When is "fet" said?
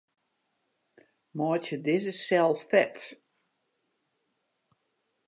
2.69-2.97